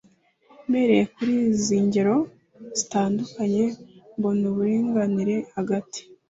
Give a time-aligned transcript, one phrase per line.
[0.69, 2.15] Mpereye kuri izi ngero
[2.77, 3.63] zitandukanye,
[4.17, 5.99] mbona uburinganire hagati